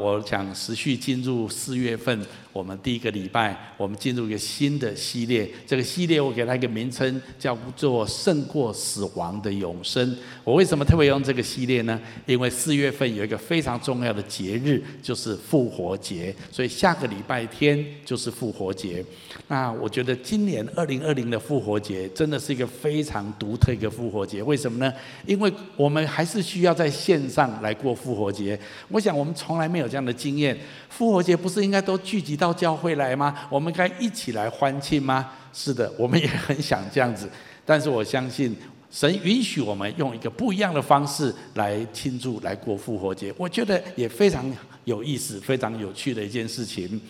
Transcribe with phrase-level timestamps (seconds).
[0.00, 2.18] 我想持续进入四月份，
[2.54, 5.46] 我们第一个礼拜，我们进入一个新的系列。
[5.66, 10.16] 这个系列我给它一个名称，叫做“胜过死亡的永生”。
[10.42, 12.00] 我为什么特别用这个系列呢？
[12.24, 16.34] 因为四月份有一个非常重要的节日，就是复活节。
[16.50, 19.04] 所以下个礼拜天就是复活节。
[19.48, 24.42] 那我觉得今年二零二零的复活节真的是一个非常独特一个复活节。
[24.42, 24.90] 为什么呢？
[25.26, 28.58] 因为我们还是需要在线上来过复活节。
[28.88, 30.56] 我想我们从来没有这样的经验。
[30.88, 33.48] 复活节不是应该都聚集到教会来吗？
[33.50, 35.32] 我们该一起来欢庆吗？
[35.52, 37.28] 是的，我们也很想这样子。
[37.66, 38.56] 但是我相信
[38.90, 43.34] 神允许我们用一个不一样的方式来庆祝、来过复活节。
[43.36, 44.48] 我觉得也非常
[44.84, 47.00] 有意思、非常有趣的一件事情。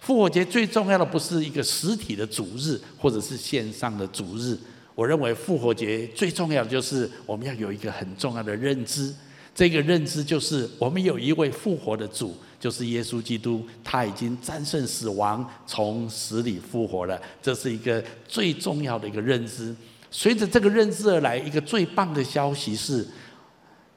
[0.00, 4.56] 复活节最重要的不是一个实体的主日，或者是线上的主日。
[4.94, 9.12] 我认为复活节最重要的就是我们要有一个很重要的认知。
[9.54, 17.20] 这个认知就是，我们有一位复活的主，就是耶稣基督，他已经战胜死亡，从死里复活了。
[17.40, 19.74] 这是一个最重要的一个认知。
[20.10, 23.06] 随着这个认知而来，一个最棒的消息是，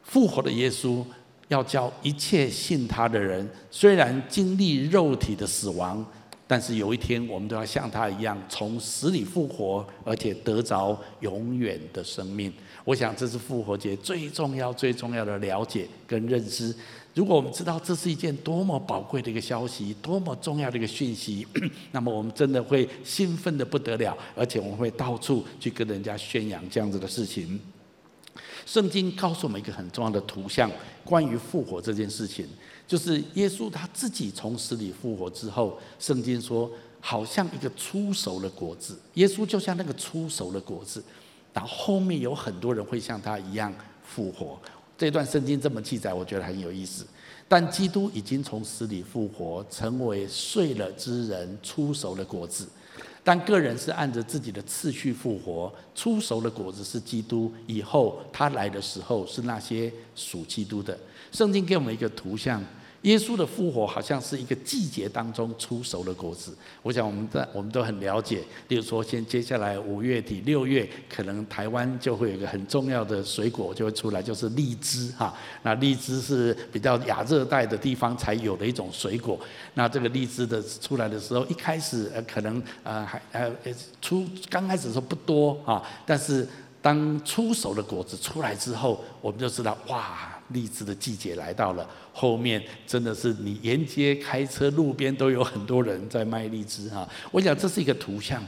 [0.03, 1.03] 复活的耶稣
[1.47, 6.05] 要叫一切信他的人，虽然经历肉体的死亡，
[6.45, 12.53] 但是有一天我们都要像他一样，从死里复活，而且得着永远的生命。
[12.88, 16.73] 我想这是复活节最重要、最重要的了解跟认知。
[17.13, 21.45] 如果我们知道这是一件多么宝贵的一个消息，多么重要的一个讯息，
[21.91, 27.59] 那么我们真的会兴奋得不得了，而且我们会到处去跟人家宣扬这样子的事情。
[28.65, 30.71] 圣经告诉我们一个很重要的图像，
[31.03, 32.47] 关于复活这件事情，
[32.88, 36.71] 就是耶稣他自己从死里复活之后，圣经说
[37.02, 41.03] 好像一个初熟的果子，耶稣就像那个初熟的果子。
[41.58, 44.59] 然后后面有很多人会像他一样复活。
[44.95, 47.03] 这段圣经这么记载，我觉得很有意思。
[47.47, 52.67] 但基督已经从死里复活，成为睡了之人出熟的果子。
[53.23, 60.95] 但个人是按着自己的次序复活，出熟的果子是基督，以后他来的时候是那些属基督的。
[61.31, 62.64] 圣经给我们一个图像。
[63.07, 68.43] 耶稣的复活好像是一个季节当中出熟的果子，我想我们在我们都很了解。
[68.67, 75.33] 例如说，先接下来五月底六月，可能台湾就会有一个很重要的水果就会出来，就是荔枝哈。
[75.63, 79.39] 那荔枝是比较亚热带的地方才有的一种水果。
[79.75, 83.49] 那这个荔枝的出来的时候，一开始呃可能呃还呃
[84.01, 86.45] 出刚开始的时候不多啊，但是
[86.81, 90.36] 当出熟的果子出来之后，我们就知道哇。
[90.49, 97.08] 荔枝的季节来到了，后面真的是你沿街开车，路边都有很多人在卖荔枝哈。
[97.31, 98.41] 我想这是一个图像，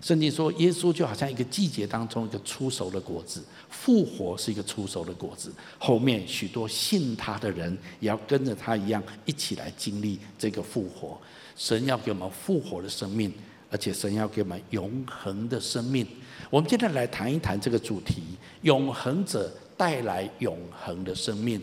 [0.00, 11.18] 圣经说耶稣就好像一个季节当中一个出熟的果子，复活是一个出熟的果子，后面许多信他的人也要跟着他一样一起来经历这个复活。
[11.54, 13.32] 神要给我们复活的生命，
[13.70, 16.06] 而且神要给我们永恒的生命。
[16.48, 18.22] 我们今天来谈一谈这个主题：
[18.62, 19.52] 永恒者。
[19.76, 21.60] 带来永恒的生命。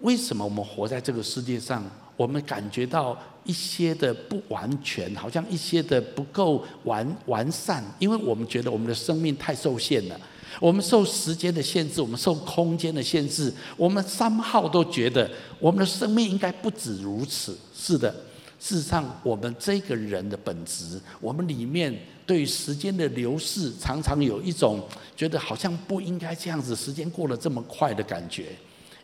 [0.00, 1.82] 为什么我们活在这个世界上，
[2.16, 7.82] 我们感觉到一些的不完全，好像一些的不够完完善？
[7.98, 10.20] 因为我们觉得我们的生命太受限了，
[10.60, 17.56] 我们受时间的限制，我们受空间的限制，我们三号都觉得我们的生命应该不止如此。
[17.74, 18.14] 是的。
[18.58, 21.94] 事实上，我们这个人的本质，我们里面
[22.26, 28.48] 对于时间的流逝，常常有一种觉得好像不应该这样子，时间过得这么快的感觉。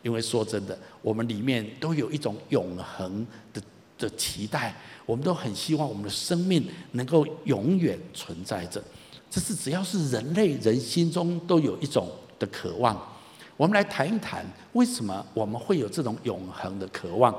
[0.01, 3.61] 因为说真的，我们里面都有一种永恒的
[3.97, 4.75] 的期待，
[5.05, 8.83] 我们都很希望我们的生命能够永远存在着。
[9.31, 13.01] 这是只要是人类人心中都有一种的渴望。
[13.55, 17.33] 我们来谈一谈，为什么我们会有这种永恒的渴望？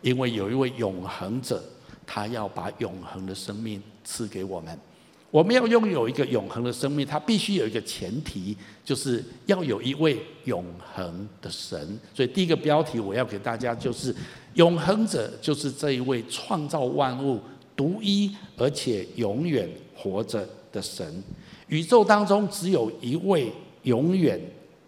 [0.00, 1.62] 因为有一位永恒者，
[2.06, 4.78] 他要把永恒的生命赐给我们。
[5.30, 10.64] 我们要拥有一个永恒的生命，它必须有一个前提，就是要有一位永
[10.94, 11.98] 恒的神。
[12.14, 14.14] 所以第一个标题我要给大家就是：
[14.54, 17.40] 永恒者就是这一位创造万物、
[17.74, 21.22] 独一而且永远活着的神。
[21.68, 23.52] 宇宙当中只有一位
[23.82, 24.40] 永远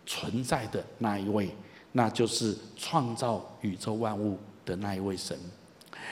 [0.06, 1.50] 存在的那一位，
[1.93, 5.37] 那就是创造宇宙万物的那一位神，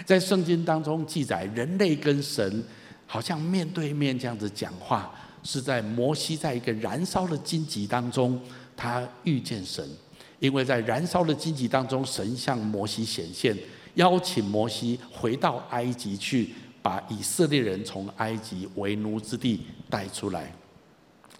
[0.04, 2.62] 在圣经当中记载，人类跟神
[3.06, 5.10] 好像面对面这样子讲话，
[5.42, 8.40] 是在摩西在一个燃烧的荆棘当中，
[8.76, 9.88] 他遇见神，
[10.40, 13.56] 因为在燃烧的荆棘当中，神向摩西显现，
[13.94, 20.52] 邀请摩西回到埃及去，把以色列人从埃及为奴之地带出来。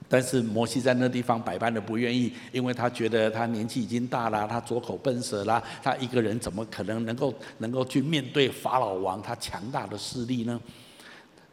[0.09, 10.61] 但是摩西在那地方百般的不愿意，因为他觉得他年纪已经大了，他拙口笨舌啦，他一个人怎么可能能够能够去面对法老王他强大的势力呢？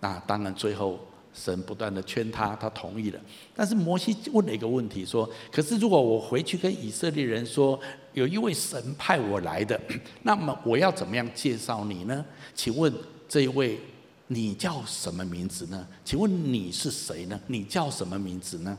[0.03, 1.00] 那当然最后。
[1.35, 3.19] 神不断的劝他，他同意了。
[3.55, 7.79] 但是摩西问了一个问题，说：“可是如果我回去跟以色列人说，
[8.13, 9.81] 有一位神派我来的，
[10.21, 12.23] 那么我要怎么样介绍你呢？
[12.53, 12.94] 请问
[13.27, 13.79] 这一位
[14.27, 15.88] 你叫什么名字呢？
[16.05, 17.41] 请问你是谁呢？
[17.47, 18.77] 你叫什么名字呢？”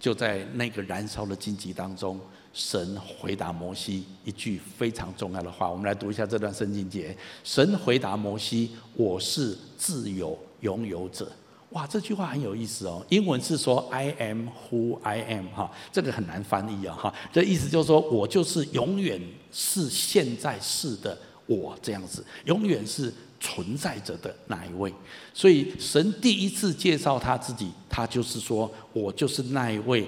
[0.00, 2.20] 就在那个燃烧的荆棘当中，
[2.58, 5.70] 神回答摩西一句非常重要的话。
[5.70, 11.30] 我们来读一下这段圣经节：神回答摩西：“我是自由拥有者。”
[11.70, 13.06] 哇，这句话很有意思哦。
[13.10, 17.14] 英文是说 “I am who I am” 哈，这个很难翻译啊哈。
[17.32, 19.22] 这意思就是说我就是永远
[19.52, 21.16] 是现在是的
[21.46, 24.92] 我这样子，永远是存在着的那一位。
[25.32, 30.04] 所以神第一次介绍他自己，他就是说我就是那一位，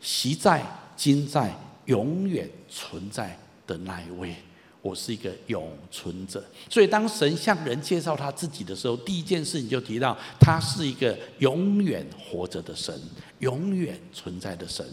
[0.00, 0.64] 昔在、
[0.94, 1.52] 今在、
[1.88, 4.34] 永远存在的那一位。
[4.80, 12.94] 我是一个永存者，所以当神向人介绍他自己的时候，第一件事情就提到他是一个永远活着的神，
[13.40, 14.86] 永远存在的神。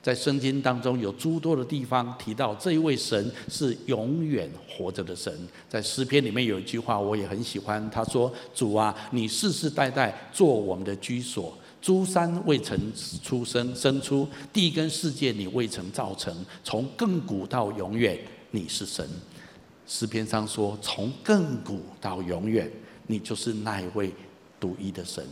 [0.00, 5.30] 在圣经当中有诸多的地方提到这一位神是永远活着的神。
[5.68, 12.78] 在诗篇里面有一句话我也很喜欢，他说：“主啊，你世世代代做我们的居所，诸山未曾
[13.22, 16.34] 出生生出，地跟世界你未曾造成，
[16.64, 18.18] 从亘古到永远。”
[18.50, 19.06] 你是神，
[19.86, 22.70] 诗篇上说，从亘古到永远，
[23.06, 24.10] 你就是那一位
[24.58, 25.22] 独一的神。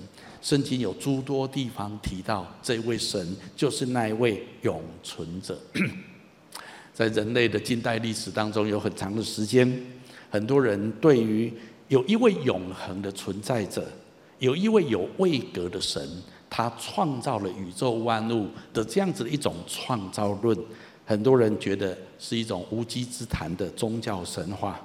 [0.43, 5.59] 圣经有诸多地方提到这位神就是那一位永存者。
[6.93, 9.83] 在人类的近代历史当中，有很长的时间，
[10.31, 11.51] 很多人对于
[11.89, 13.91] 有一位永恒的存在者，
[14.39, 16.07] 有一位有位格的神，
[16.57, 20.59] 他创造了宇宙万物的这样子的一种创造论。
[21.05, 24.81] 很多人觉得是一种无稽之谈的宗教神话，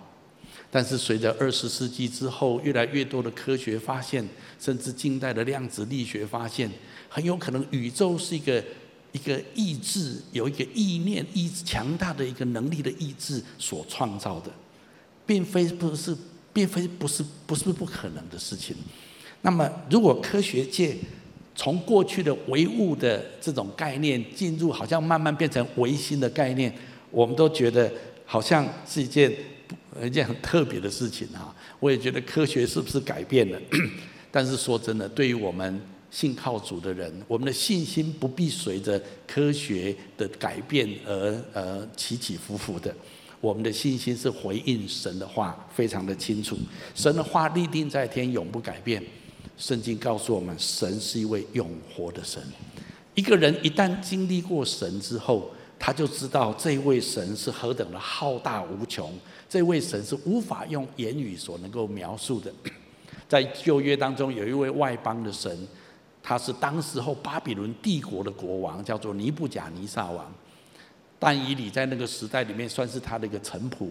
[0.69, 4.27] 但是随着二十世纪之后，越来越多的科学发现，
[4.59, 6.69] 甚至近代的量子力学发现，
[7.07, 8.61] 很有可能宇宙是一个
[9.13, 14.51] 一个意志，有一个意念、意志强大的一个能力的意志所创造的，
[15.25, 16.13] 并非不是，
[16.51, 18.75] 并非不是不是不可能的事情。
[19.41, 20.97] 那么，如果科学界，
[21.55, 26.73] 从过去的唯物的这种概念，进入好像慢慢变成唯心的概念，
[27.09, 27.91] 我们都觉得
[28.25, 29.31] 好像是一件
[30.01, 31.53] 一件很特别的事情哈。
[31.79, 33.59] 我也觉得科学是不是改变了？
[34.31, 42.95] 但是说真的，对于我们信靠主的人，我们的信心不必随着科学的改变而呃起起伏伏的。
[43.41, 46.57] 我们的信心是回应神的话，非常的清楚。
[46.93, 49.03] 神的话立定在天，永不改变。
[49.57, 52.41] 圣经告诉我们，神是一位永活的神。
[53.13, 59.13] 一个人一旦经历过神之后，他就知道这位神是何等的浩大无穷，
[59.49, 62.51] 这位神是无法用言语所能够描述的。
[63.27, 65.67] 在旧约当中，有一位外邦的神，
[66.23, 70.33] 他是当时候巴比伦帝国的国王，叫做尼布甲尼撒王。
[71.19, 73.87] 但以理在那个时代里面算是他的一个臣仆。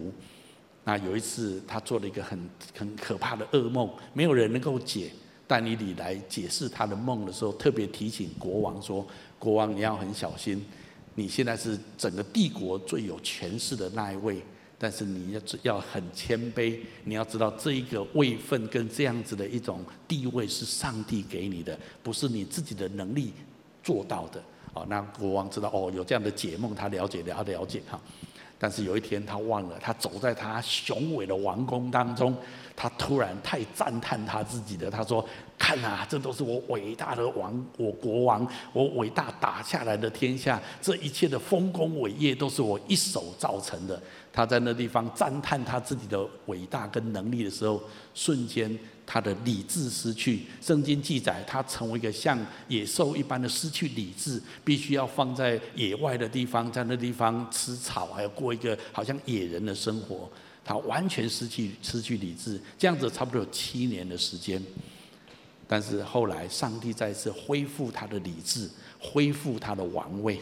[0.83, 5.11] 那有一次，他做了一个很很可怕的噩梦，没有人能够解。
[5.51, 9.05] 但以理来解释他的梦的时候，特别提醒国王说
[9.37, 10.65] ：“国王，你要很小心。
[11.15, 14.41] 你现在是整个帝国最有权势的那一位，
[14.79, 16.79] 但是你要要很谦卑。
[17.03, 23.33] 你要知道，这一个位分跟这样子的一种地位是上帝给你的，不是你自己的能力
[23.83, 24.41] 做到的。”
[24.73, 27.99] 哦，那国王知道哦，有这样的解梦，他了解了，了解哈。
[28.63, 32.37] 但是有一天，他忘了，他走在他雄伟的王宫当中，
[32.75, 35.27] 他突然太赞叹他自己的，他说
[35.57, 43.99] ：“看啊，这都是我伟大的王，我国王，我伟大打下来的天下，这一切的丰功伟业都是我一手造成的。”
[44.31, 47.81] 他在那地方赞叹他自己的伟大跟能力的时候，
[48.13, 48.77] 瞬间。
[49.13, 52.39] 他的理智失去，圣经记载他成为一个像
[52.69, 60.29] 野兽一般的失去理智，必须要放在野外的地方，在那地方吃草，还要过一个好像野人的生活。
[60.63, 64.63] 他完全失去失去理智，这样子差不多有七年的时间。
[65.67, 70.39] 但是后来上帝再次恢复他的理智，恢复他的王位。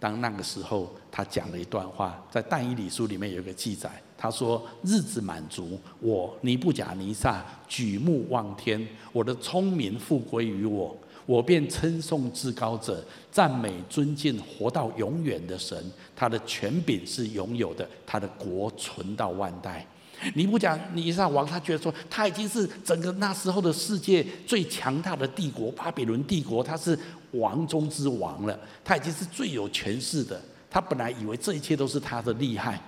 [0.00, 3.90] 当那个时候，他讲了一段话，在但以理书里面有一个记载。
[4.18, 10.96] 他说：“日子满足，我尼布甲尼撒举目望天，我的聪明复归于我，
[11.26, 15.76] 我便称颂至高者，赞美尊敬活到永远的神。
[16.14, 19.86] 他的权柄是永有的，他的国存到万代。
[20.34, 26.98] 尼布甲尼撒王，他觉得说他已经是整个那时候的世界最强大的帝国——巴比伦帝国，他是
[27.32, 30.40] 王中之王了，他已经是最有权势的。
[30.70, 32.80] 他本来以为这一切都是他的厉害，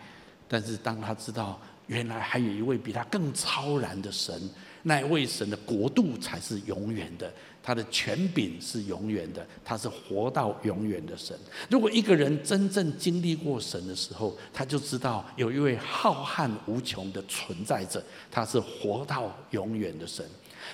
[0.48, 4.34] 但是当他知道原来还有一位比他更超然的神，
[4.82, 7.30] 那一位神的国度才是永远的。
[7.62, 11.36] 他的权柄是永远的，他是活到永远的神。
[11.68, 20.24] 如果一个人真正经历过神的时候，他就知道有一位浩瀚无穷的存在者，他是活到永远的神。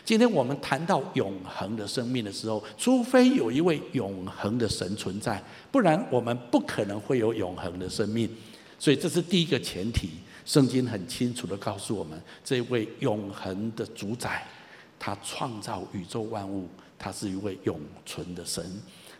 [0.04, 8.31] 今天我们谈到永恒的生命的时候，除非有一位永恒的神存在，不然我们不可能会有永恒的生命。
[8.78, 10.11] 所以这是第一个前提。
[10.45, 14.47] 圣经很清楚地告诉我们，这位永恒的主宰，
[14.99, 16.69] 他创造宇宙万物。
[16.97, 18.64] 他是一位永存的神。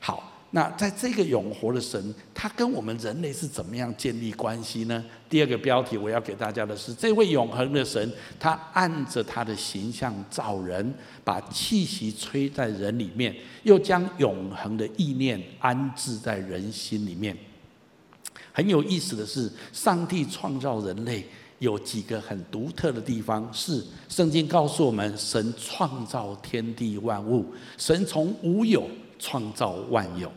[0.01, 5.05] 好，那在这个永活的神，他跟我们人类是怎么样建立关系呢？
[5.29, 10.95] 第二个标题我要给大家的是，这位永恒的神，他按着他的形象造人，
[11.25, 13.35] 把气息吹在人里面，
[13.65, 17.37] 又将永恒的意念安置在人心里面。
[18.55, 21.27] 很有意思的是，上帝创造人类。
[21.61, 27.47] 有几个很独特的地方，是圣经告诉我们：神创造天地万物，
[27.79, 28.87] 神从无有
[29.19, 30.31] 创造万有。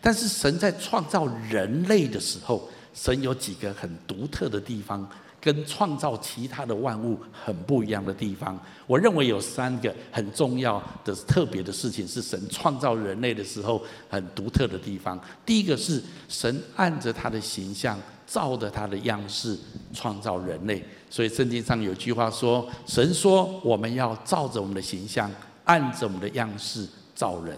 [0.00, 5.08] 但是神在创造人类的时候，神有几个很独特的地方，
[5.40, 8.58] 跟创造其他的万物很不一样的地方。
[8.86, 15.20] 我认为有三个很重要的特别的事情，是神创造人类的时候很独特的地方。
[15.46, 17.98] 第一个是神按着他的形象。
[18.30, 19.58] 照着他的样式
[19.94, 25.30] 创造人类，所以圣经上有句话说：“神说我们要照着我们的形象，
[25.64, 27.56] 按着我们的样式造人。”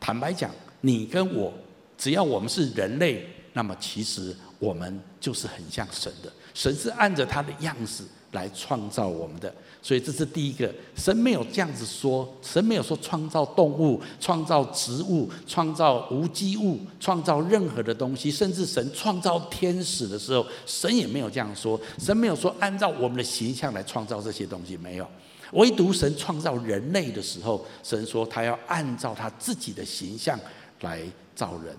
[0.00, 1.54] 坦白讲，你跟我，
[1.96, 6.32] 只要我们是人类，那么其实我们就是很像神的。
[6.54, 8.02] 神是按着他的样式
[8.32, 9.52] 来创造我们的。
[9.80, 25.08] 所以这是第一个，神没有这样子说，神没有说创造动物、创造植物、创造无机物、创造任何的东西，甚至神创造天使的时候，神也没有这样说，神没有说按照我们的形象来创造这些东西，没有。
[25.52, 30.38] 唯独神创造人类的时候，神说他要按照他自己的形象
[30.80, 31.00] 来
[31.36, 31.74] 造人。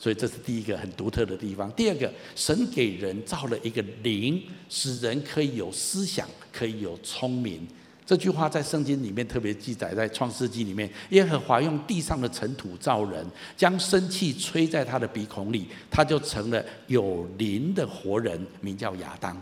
[0.00, 1.70] 所以这是第一个很独特的地方。
[1.72, 7.68] 第二个，神给人造了一个灵，使人可以有思想，可以有聪明。
[8.06, 13.22] 这句话在圣经里面特别记载，在创世纪里面，耶和华用地上的尘土造人，
[13.58, 19.36] 将生气吹在他的鼻孔里，他就成了有灵的活人，名叫亚当。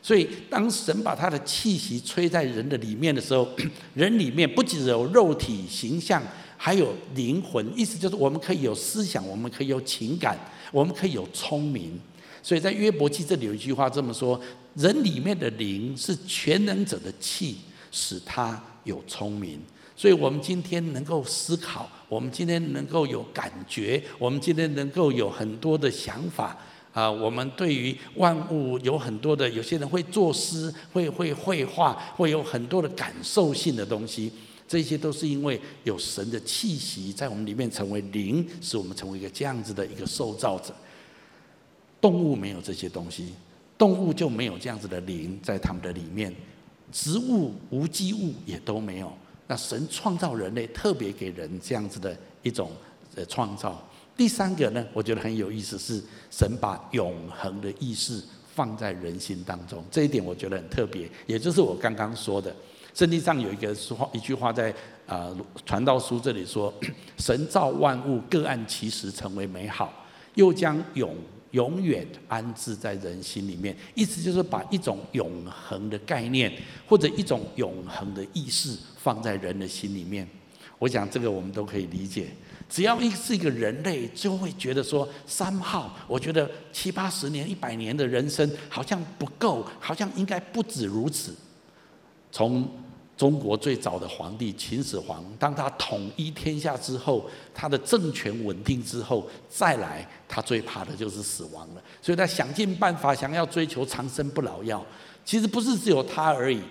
[0.00, 3.46] 所以，当神把他的气息吹在人的里面的时候，
[3.94, 6.22] 人里面不仅有肉体形象。
[6.60, 10.36] 还有灵魂，意思就是我们可以有思想，我们可以有情感，
[10.72, 11.98] 我们可以有聪明。
[12.42, 14.38] 所以在约伯记这里有一句话这么说：
[14.74, 17.56] 人里面的灵是全能者的气，
[17.92, 19.60] 使他有聪明。
[19.96, 26.56] 所以我们今天能够思考，我们今天能够有感觉，我们今天能够有很多的想法
[26.92, 27.10] 啊。
[27.10, 34.32] 我们对于万物有很多的，有些人会作诗，会会绘画，会有很多的感受性的东西。
[34.68, 40.74] 这些都是因为有神的气息在我们里面成为灵，使我们成为一个这样子的一个受造者。
[42.00, 43.32] 动物没有这些东西，
[43.78, 46.32] 动物就没有这样子的灵在他们的里面，
[46.92, 49.10] 植物、无机物也都没有。
[49.46, 52.70] 那神创造人类，特别给人这样子的一种
[53.16, 53.82] 呃创造。
[54.16, 58.22] 第三个呢，我觉得很有意思，是神把永恒的意识
[58.54, 62.54] 放在人心当中，这一点我觉得很特别，也就是我刚刚说的。
[62.98, 64.74] 圣经上有一个说一句话在
[65.06, 65.30] 啊
[65.64, 66.74] 传道书这里说，
[67.16, 71.14] 神造万物各按其时成为美好，又将永
[71.52, 76.52] 永远安置在人心里面，意思就是把一种永恒的概念
[76.88, 80.28] 或者一种永恒的意识放在人的心里面。
[80.80, 82.26] 我想这个我们都可以理解，
[82.68, 91.32] 只要一是一个人类，就会觉得说三号，我觉得七八十年、一百年的人生好像不够，好像应该不止如此，
[92.32, 92.68] 从。
[93.18, 101.82] 中国最早的皇帝秦始皇，当他统一天下之后，他的政权稳定之后，再来他最怕的就是死亡了。
[102.00, 104.86] 所以他想尽办法想要追求长生不老药。
[105.24, 106.62] 其实不是只有他而已，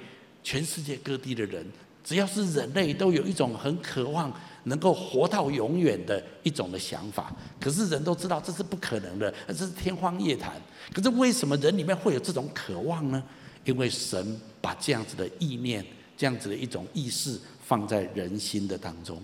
[0.41, 1.69] 全世界各地的人，
[2.01, 7.35] 只要是人类，都有一种很渴望能够活到永远的一种的想法。
[7.59, 10.53] 可是人都知道这是不可能的，这是天方夜谭。
[10.93, 13.21] 可是为什么人里面会有这种渴望呢？
[13.65, 15.85] 因为神把这样子的意念。
[16.17, 19.21] 这样子的一种意识放在人心的当中，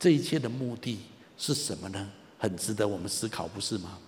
[0.00, 0.98] 这一切的目的
[1.36, 2.10] 是什么呢？
[2.38, 3.98] 很值得我们思考，不是吗？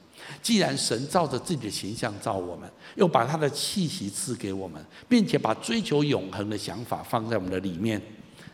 [0.42, 8.00] 既然神照着自己的形象造我们，又把他的气息赐给我们，并且把追求永恒的想法放在我们的里面，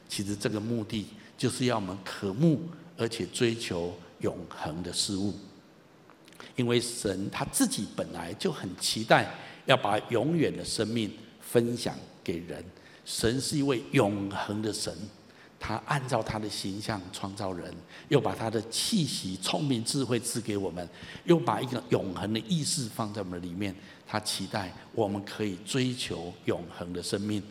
[0.09, 2.63] 其实这个目的就是要我们渴慕
[2.97, 5.35] 而且追求永恒的事物。
[6.55, 9.31] 因为神他自己本来就很期待
[9.67, 12.65] 要把永远的生命分享给人。
[13.07, 14.93] 神是一位永恒的神。
[15.59, 17.75] 他按照他的形象创造人，
[18.09, 20.87] 又把他的气息、聪明、智慧赐给我们，
[21.25, 23.75] 又把一个永恒的意识放在我们里面。
[24.07, 27.43] 他期待我们可以追求永恒的生命。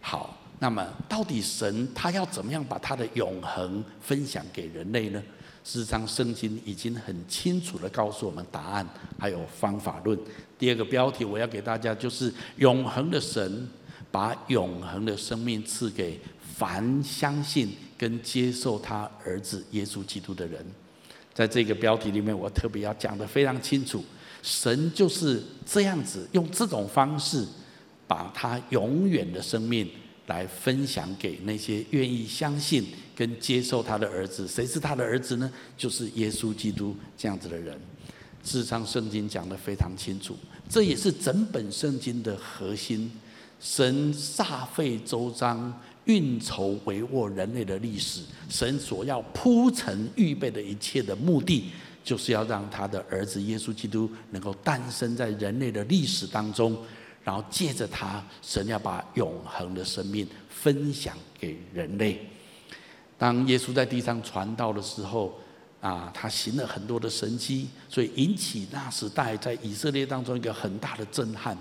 [0.00, 5.22] 好，那么到底神他要怎么样把他的永恒分享给人类呢？
[5.62, 8.86] 事实上，圣经已经很清楚地告诉我们答案，
[9.18, 10.18] 还有方法论。
[10.58, 13.66] 第二个标题我要给大家就是：永恒的神
[14.14, 16.20] 把永恒的生命赐给。
[16.56, 20.64] 凡相信跟接受他儿子耶稣基督的人，
[21.32, 24.04] 在这个标题里面，我特别要讲得非常清楚：
[24.40, 27.44] 神就是这样子用这种方式，
[28.06, 29.90] 把他永远的生命
[30.28, 34.46] 来分享给那些愿意相信跟接受他的儿子。
[34.46, 35.52] 谁是他的儿子呢？
[35.76, 37.76] 就是耶稣基督这样子的人。
[38.44, 40.36] 事实上，圣经讲得非常清楚，
[40.68, 43.10] 这也是整本圣经的核心。
[43.60, 45.72] 神煞费周章。
[46.06, 48.20] 运筹帷幄人类的历史，
[48.50, 51.70] 神所要铺陈预备的一切的目的，
[52.04, 56.76] 就是要让他的儿子耶稣基督能够诞生在人类的历史当中，
[57.24, 62.20] 然后借着他，神要把永恒的生命分享给人类。
[63.16, 65.34] 当耶稣在地上传道的时候，
[65.80, 71.56] 啊，他行了很多的神迹，所以引起那时代在以色列当中一个很大的震撼。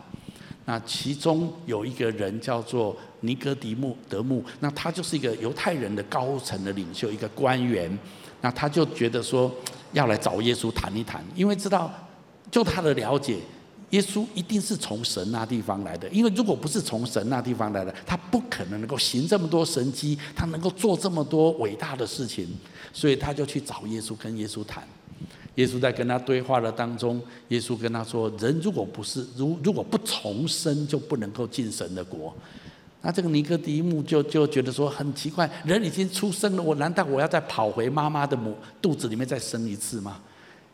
[0.65, 7.97] 那其中有一个人叫做尼哥底母德穆，那他就是一个犹太人的高层的领袖，一个官员。
[8.41, 9.49] 那他就觉得说
[9.93, 11.89] 要来找耶稣谈一谈，因为知道
[12.51, 13.37] 就他的了解，
[13.91, 16.09] 耶稣一定是从神那地方来的。
[16.09, 22.47] 因为如果不是从神那地方来的，他不可能能够行这么多神迹，他能够做这么多伟大的事情，
[22.91, 24.85] 所以他就去找耶稣，跟耶稣谈。
[25.55, 32.33] 耶稣在跟他对话的当中，耶稣跟他说：“人如果不是如如果不重生，就不能够进神的国。”
[33.05, 40.21] 那这个尼哥底母就就觉得说很奇怪，人已经出生了，我难道我要再跑回妈妈的母肚子里面再生一次吗？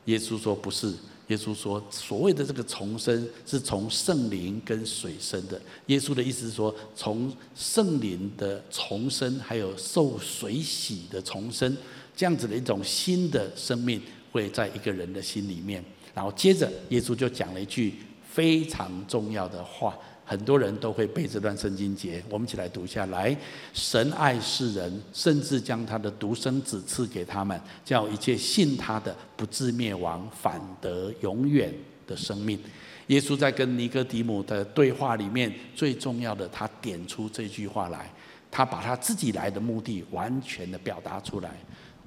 [0.06, 0.94] 耶稣说：“不是。”
[1.30, 11.76] 耶稣说：“所谓的这个重生，是从圣灵跟水生的。”耶稣的意思是说，从圣灵的重生，还有受水洗的重生，
[12.16, 14.02] 这样子的一种新的生命。
[14.32, 23.36] 会在一个人的心里面，然后接着耶稣就讲了一句非常重要的话，很多人都会背这段圣经节，我们一起来读下来：
[23.74, 31.74] 神爱世人，甚至将他的独生子赐给他们，叫一切信他的不至灭亡，反得永远
[32.06, 32.60] 的生命。
[33.08, 38.08] 耶稣在跟尼哥底母的对话里面，最重要的，他点出这句话来，
[38.52, 41.50] 他把他自己来的目的完全的表达出来。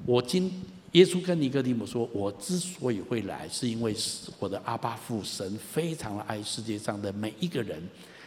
[0.07, 0.53] 我今。
[0.93, 3.97] 耶稣跟尼哥底母说：“我之所以会来，是因为
[4.39, 7.83] 我的阿爸父神非常的爱世界上的每一个人，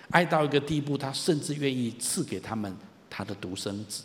[0.09, 2.75] 爱到一个地步，他甚至愿意赐给他们
[3.07, 4.03] 他的独生子，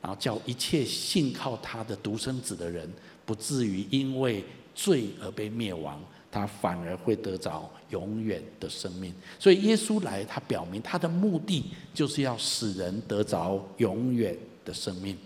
[0.00, 2.88] 然后叫一切信靠他的独生子的人，
[3.26, 6.00] 不至于因为罪而被灭亡，
[6.30, 9.12] 他反而会得着永远的生命。
[9.36, 15.18] 所以耶稣来，他表明他的目的就是要使人得着永远的生命。”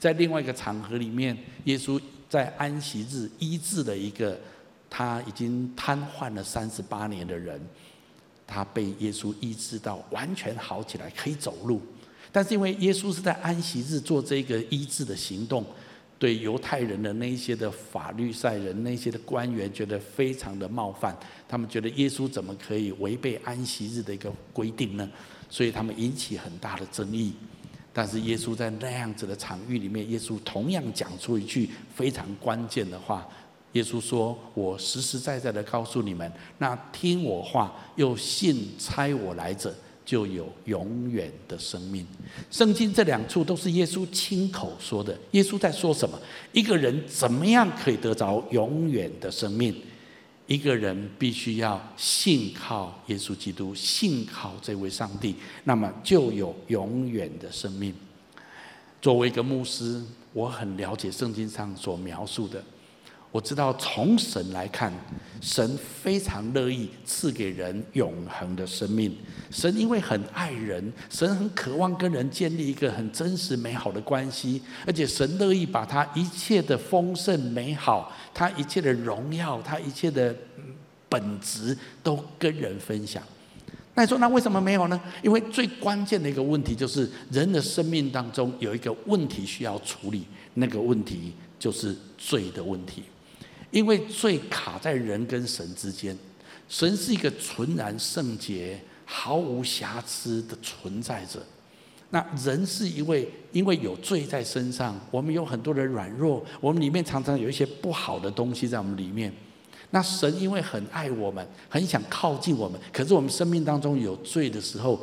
[0.00, 4.40] 在另外一个场合里面，耶稣在安息日医治了一个
[4.88, 7.60] 他已经瘫痪了三十八年的人，
[8.46, 11.82] 他被耶稣医治到完全好起来，可以走路。
[12.32, 15.66] 但是因为耶稣是在安息日做这个医治的行动，
[16.18, 21.14] 对犹太人的那些的法律赛人、那些的官员觉得非常的冒犯，
[21.46, 25.06] 他们觉得耶稣怎么可以违背安息日的一个规定呢？
[25.50, 27.34] 所以他们引起很大的争议。
[27.92, 33.26] 但是耶稣在那样子的场域里面，耶稣同样讲出一句非常关键的话。
[33.72, 39.72] 耶稣说：“我实实在在的告诉你们，那听我话又信差我来者，
[40.04, 42.04] 就有永远的生命。”
[42.50, 45.16] 圣经这两处都是耶稣亲口说的。
[45.30, 46.18] 耶稣在说什么？
[46.50, 49.72] 一个人怎么样可以得着永远的生命？
[50.50, 57.94] 一个人必须要信靠耶稣基督，信靠这位上帝，那么就有永远的生命。
[59.00, 62.60] 作为一个牧师，我很了解圣经上所描述的。
[63.32, 64.92] 我知道从神来看，
[65.40, 69.16] 神非常乐意赐给人永恒的生命。
[69.50, 80.34] 神因为很爱人，神很渴望跟人建立一个很真实美好的关系，而且神乐意把他一切的丰盛美好，他一切的荣耀，他一切的
[81.08, 83.22] 本质都跟人分享。
[83.94, 85.00] 那你说，那为什么没有呢？
[85.22, 93.02] 因为最关键的一个问题就是人的生命当中有一个问题需要处理，那个问题就是罪的问题。
[93.70, 96.16] 因为罪卡在人跟神之间，
[96.68, 101.40] 神是一个纯然圣洁、毫无瑕疵的存在者。
[102.10, 109.32] 那人是一位，因为有罪在身上，我们有很多的软弱，我们里面常常有一些不好的东西在我们里面。
[109.92, 115.00] 那神因为很爱我们，很想靠近我们，可是我们生命当中有罪的时候，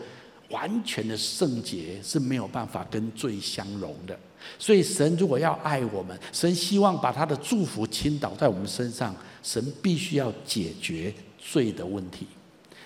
[0.50, 4.18] 完全的圣洁是没有办法跟罪相容的。
[4.60, 12.28] 所以，神如果要爱我们，神希望把他的祝福倾倒在我们身上，神必须要解决罪的问题。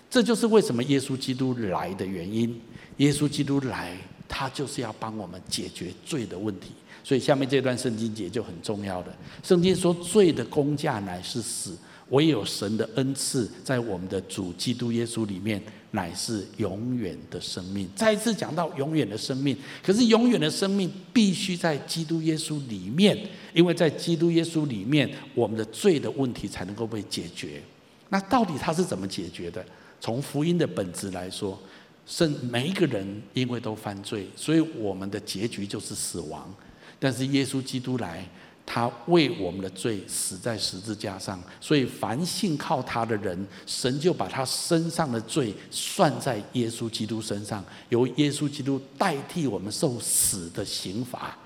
[0.10, 2.60] 这就是为什么耶稣基督来的原因。
[2.98, 3.98] 耶稣基督来，
[4.28, 6.72] 他就是要帮我们解决罪的问题。
[7.04, 9.16] 所以，下面这段圣经节就很重要的。
[9.42, 11.78] 圣经说：“罪的工价乃是死。”
[12.12, 17.88] 唯有神的恩赐，在我们的主基督耶稣里面，乃是永远的生命。
[17.96, 23.18] 再一次讲到永远的生命，可是永远的生命必须在基督耶稣里面，
[23.54, 27.62] 因为在基督耶稣里面，我们的罪的问题才能够被解决。
[28.10, 29.66] 那到底他是怎么解决的？
[30.00, 31.60] 从福音的本质来说，
[32.06, 36.54] 是每一个人因为都犯罪，所以我们的结局就是死亡。
[37.00, 38.28] 但是耶稣基督来。
[38.74, 51.38] 他为我们的罪死在十字架上，所以凡信靠他的人，神就把他身上的罪算在耶稣基督身上，由耶稣基督代替我们受死的刑罚，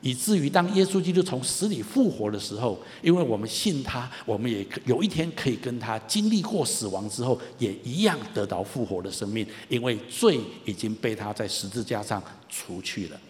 [0.00, 13.20] 以至于当耶稣基督从死里复活的时候，因为我们信他，我们也有一天可以跟他经历过死亡之后，也一样得到复活的生命，因为罪已经被他在十字架上除去了。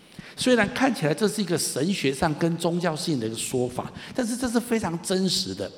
[0.40, 5.70] 虽然看起来这是一个神学上跟宗教性的一个说法，但是这是非常真实的，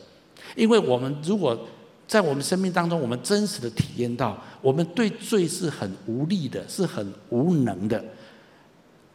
[0.55, 1.67] 因为我们如果
[2.07, 8.05] 在我们生命当中，我们真实的体验到，我们对罪是很无力的，是很无能的。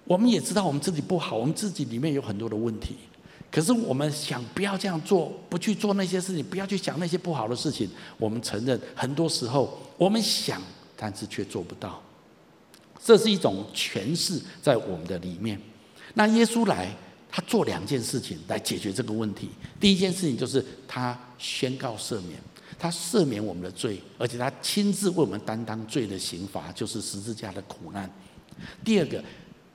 [0.04, 2.98] 我们也知道我们自己不好，我们自己里面有很多的问题，
[3.50, 7.90] 可是我们想不要这样做，不去做那些事情，不要去想那些不好的事情。
[8.18, 10.62] 我们承认，很多时候我们想，
[10.98, 12.04] 但是却做不到。
[13.08, 15.58] 这是一种诠释在我们的里面。
[16.16, 16.94] 那耶稣来，
[17.32, 19.48] 他做两件事情来解决这个问题。
[19.80, 22.38] 第一件事情就是他宣告赦免，
[22.78, 28.14] 他赦免我们的罪，而且他亲自为我们担当罪的刑罚，就是十字架的苦难。
[28.84, 29.24] 第二个，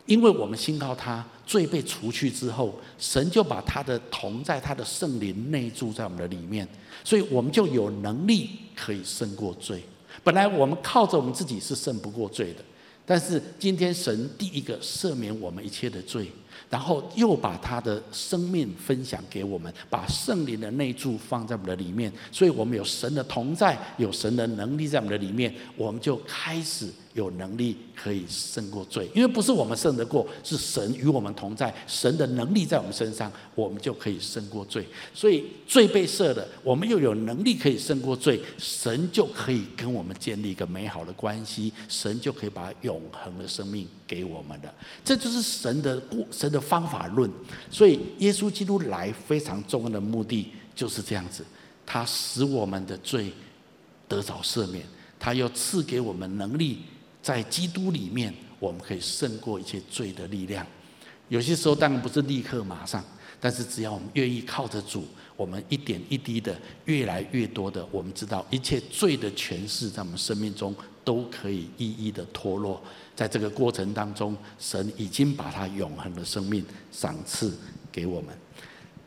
[0.04, 6.68] 因为我们信靠他，罪被除去之后，神就把他的同在、他的圣灵内住在我们的里面，
[7.02, 9.82] 所以我们就有能力可以胜过罪。
[10.22, 12.62] 本来我们靠着我们自己是胜不过罪的。
[13.04, 16.30] 但是今天神第一个赦免我们一切的罪，
[16.70, 26.88] 然后又把他的生命分享给我们，把圣灵的内住放在我们的里面，所以我们有神的同在，有神的能力在我们的里面，我们就开始。
[27.14, 34.86] 有能力可以胜过罪，因为不是我们胜得过，是神与我们同在，神的能力在我们身上，我们就可以胜过罪。
[35.12, 44.74] 所以罪被赦了，我们又有能力可以胜过罪，神就可以跟我们建立一个美好的关系，神就可以把永恒的生命给我们的。
[45.04, 47.30] 这就是神的过神的方法论。
[47.70, 51.44] 所以耶稣基督来非常重要的目的就是这样子，
[51.84, 53.30] 他使我们的罪
[54.08, 54.82] 得着赦免，
[55.18, 56.78] 他又赐给我们能力。
[57.22, 60.66] 在基督里面，我们可以胜过一切罪的力量。
[61.28, 63.02] 有些时候当然不是立刻马上，
[63.40, 65.04] 但是只要我们愿意靠着主，
[65.36, 66.54] 我们一点一滴的，
[66.84, 72.82] 越来越多的，我们知道一切罪的权势在我们生命中都可以一一的脱落。
[73.14, 77.56] 在这个过程当中，神已经把他永恒的生命赏赐
[77.90, 78.36] 给我们。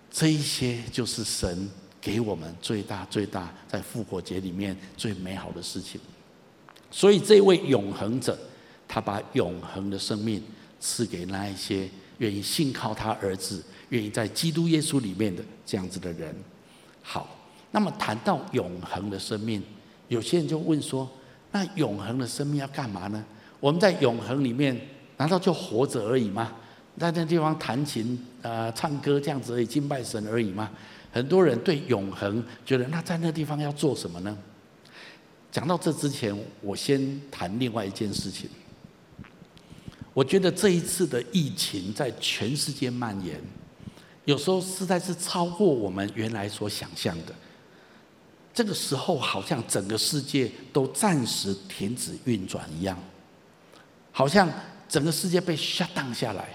[0.09, 5.99] 这一些就是神给我们最大最大在复活节里面最美好的事情。
[6.95, 8.37] 所以，这位永恒者，
[8.87, 10.41] 他把永恒的生命
[10.79, 16.33] 赐给那一些愿意信靠他儿子、愿意在基督耶稣里面的这样子的人。
[17.01, 17.37] 好，
[17.71, 19.61] 那么谈到永恒的生命，
[20.07, 21.05] 有些人就问说：
[21.51, 23.21] 那永恒的生命要干嘛呢？
[23.59, 24.79] 我们在永恒里面，
[25.17, 26.53] 难道就活着而已吗？
[26.97, 30.71] 在那地方弹琴、呃，唱歌这样子而已，敬拜神而已吗？
[31.11, 34.37] 很多人对永恒觉得，那在那地方要做什么呢？
[35.55, 38.49] 讲到这之前，我先谈另外一件事情。
[40.13, 43.41] 我觉得这一次的疫情在全世界蔓延，
[44.25, 47.33] 有时候实在是超过我们原来所想象的。
[48.53, 52.99] 这个时候，好像整个世界都暂时停止运转一样，
[54.11, 54.51] 好像
[54.89, 56.49] 整个世界被 shut down 下来。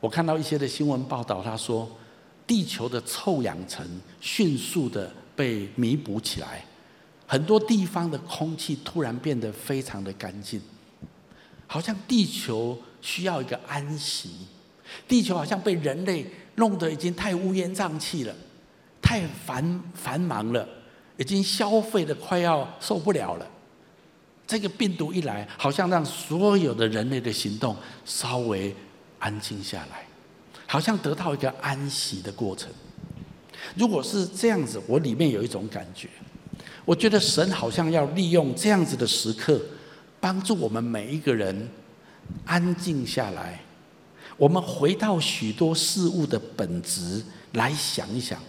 [0.00, 1.86] 我看到一些的新闻报道，他说，
[2.46, 3.86] 地球的臭氧层
[4.18, 6.64] 迅速的被弥补起来，
[7.28, 10.60] 很多地方的空气突然变得非常的干净，
[11.66, 14.30] 好像地球需要一个安息。
[15.06, 18.34] 地球好像被人类弄得已经太乌烟瘴气了，
[19.02, 20.66] 太繁繁忙了。
[21.18, 23.46] 已经消费的快要受不了了，
[24.46, 28.74] 这个病毒一来，好像让所有的人类的行动稍微
[29.18, 30.06] 安静下来，
[30.64, 32.70] 好像得到一个安息的过程。
[33.74, 36.08] 如果是这样子，我里面有一种感觉，
[36.88, 39.60] 我觉得神好像要利用这样子的时刻，
[40.18, 41.68] 帮助我们每一个人
[42.46, 43.60] 安静下来，
[44.38, 47.22] 我们回到许多事物的本质
[47.52, 48.40] 来想一想，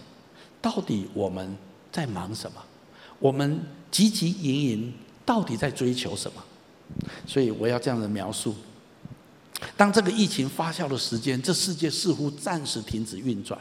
[0.62, 1.54] 到底我们。
[1.92, 2.62] 在忙什么？
[3.18, 4.94] 我们汲汲营营，
[5.26, 6.40] 到底在追求什么？
[7.26, 8.54] 所以我要这样的描述：
[9.76, 13.60] 当这个疫情发酵的时间，这世界似乎暂时停止运转，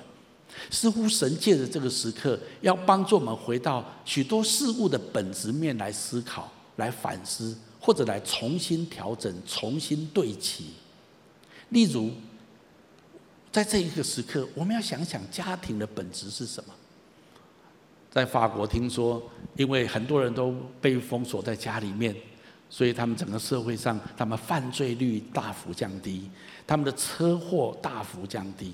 [0.69, 10.74] 似乎神借着这个时刻，要帮助我们回到许多事物的本质面来思考、来反思，或者来重新调整、重新对齐。
[11.69, 12.12] 例如，
[13.52, 16.74] 在这一个时刻，我们要想想家庭的本质是什么？
[18.12, 19.22] 在法国，听说
[19.56, 22.15] 因为很多人都被封锁在家里面，
[22.67, 26.28] 所以他们整个社会上，他们犯罪率大幅降低，
[26.65, 28.74] 他们的车祸大幅降低，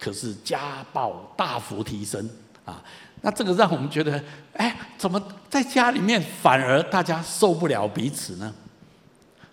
[0.00, 2.28] 可是家暴大幅提升
[2.64, 2.82] 啊！
[3.20, 8.50] 那这个让我们觉得，哎，怎么在家里面反而大家受不了彼此呢？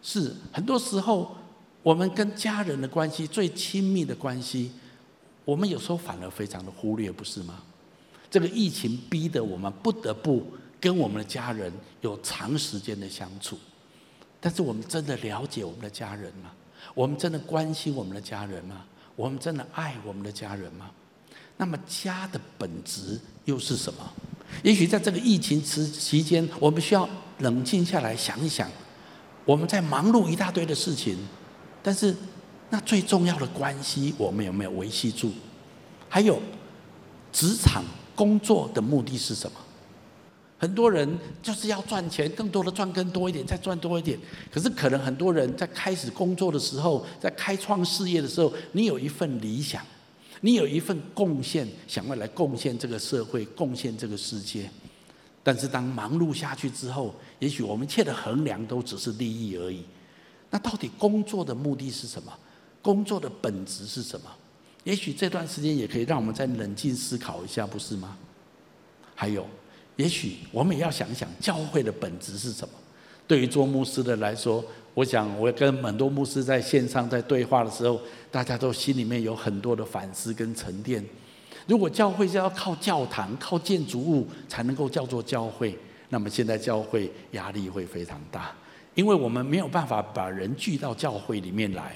[0.02, 1.36] 是很多时候，
[1.84, 4.72] 我们跟家人的关系最亲密的关系，
[5.44, 7.62] 我们有时候反而非常的忽略，不是吗？
[8.32, 10.46] 这个疫情逼得我们不得不
[10.80, 13.58] 跟我们的家人有长时间的相处，
[14.40, 16.52] 但是我们真的了解我们的家人吗？
[16.94, 18.86] 我们真的关心我们的家人吗？
[19.18, 20.92] 我们真的爱我们的家人吗？
[21.58, 24.00] 那么家的本质又是什么？
[24.62, 28.70] 也许在这个疫情期期间，我们需要冷静下来想一想，
[29.44, 31.18] 我们在忙碌一大堆的事情，
[31.82, 32.16] 但是
[32.70, 35.32] 那最重要的关系，我们有没有维系住？
[36.08, 36.40] 还有
[37.34, 37.84] 职场。
[38.18, 39.60] 工作的目的是什么？
[40.60, 41.08] 很多人
[41.44, 44.18] 就是要赚钱，更多的赚更多一点，再赚多一点。
[44.52, 49.86] 可是可能很多人在开始工作的时候，在开创事业的时候，你有一份理想，
[50.42, 54.70] 你有一份贡献，想要来贡献这个社会，贡献这个世界。
[55.44, 59.84] 但是当忙碌下去之后，也许我们一切的衡量都只是利益而已。
[60.50, 62.34] 那到底工作的目的是什么？
[62.82, 64.30] 工作的本质是什么？
[64.84, 68.18] 也许这段时间也可以让我们再冷静思考一下，不是吗？
[69.14, 69.46] 还有，
[69.98, 72.74] 也许我们也要想想教会的本质是什么。
[73.28, 78.00] 对于做牧师的来说，我想我跟很多牧师在线上在对话的时候，
[78.32, 81.04] 大家都心里面有很多的反思跟沉淀。
[81.68, 88.56] 如果教会是要靠教堂、靠建筑物才能够叫做教会，那么现在教会压力会非常大，
[88.96, 91.94] 因为我们没有办法把人聚到教会里面来。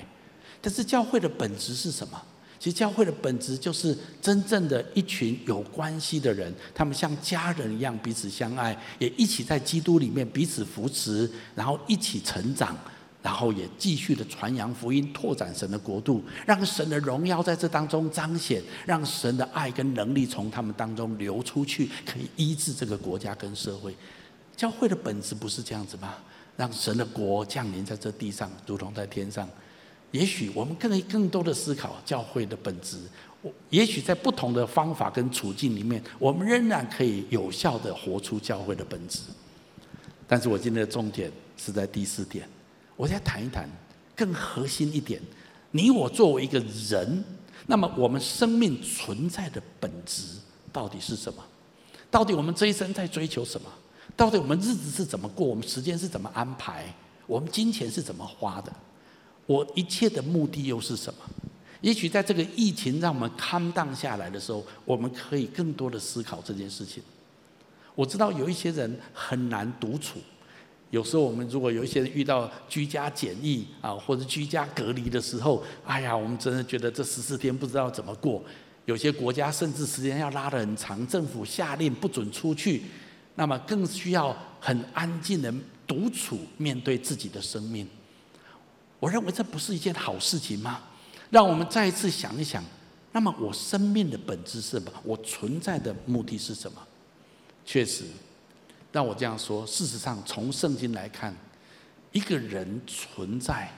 [0.60, 2.22] 但是教会的本质是什么？
[2.62, 12.78] 其实教会的本质就是真正的一群有关系的人，他们像家人一样彼此相爱，也一起在基督里面彼此扶持，然后一起成长，
[13.24, 23.98] 然后也继续的传扬福音，拓展神的国度，让神的荣耀在这当中彰显，让神的爱跟能力从他们当中流出去，可以医治这个国家跟社会。
[24.56, 26.14] 教会的本质不是这样子吗？
[26.56, 29.50] 让神的国降临在这地上，如同在天上。
[30.12, 32.98] 也许我们可以更多的思考教会的本质。
[33.42, 39.22] 我也许在不同的方法跟处境里面，我们仍然可以有效的活出教会的本质。
[40.28, 42.48] 但是我今天的重点是在第四点，
[42.96, 43.68] 我再谈一谈
[44.16, 45.20] 更核心一点。
[45.72, 47.24] 你我作为一个人，
[47.66, 50.24] 那么我们生命存在的本质
[50.72, 51.44] 到底是什么？
[52.12, 53.68] 到底我们这一生在追求什么？
[54.16, 55.48] 到底我们日子是怎么过？
[55.48, 56.94] 我们时间是怎么安排？
[57.26, 58.72] 我们金钱是怎么花的？
[59.52, 61.20] 我一切的目的又是什么？
[61.82, 67.04] 也许在这个疫情让我们 calm down 下来的时候，我们可以更多的思考这件事情。
[67.94, 70.20] 我知道有一些人很难独处，
[70.90, 78.42] 有时候我们如果有一些人遇到居家检疫啊，或者居家隔离的时候，哎呀，我们真的觉得这十四天不知道怎么过。
[78.86, 82.84] 有些国家甚至时间要拉得很长，政府下令不准出去，
[83.36, 85.54] 那么更需要很安静的
[85.86, 87.86] 独处面对自己的生命。
[89.02, 90.80] 我认为这不是一件好事情吗？
[91.32, 92.64] 让我们再一次想一想，
[93.12, 94.92] 那么我生命的本质是什么？
[95.04, 96.80] 我存在的目的是什么？
[97.66, 98.04] 确实，
[98.92, 99.66] 让我这样说。
[99.66, 101.36] 事实上，从圣经来看，
[102.12, 103.74] 一个人存在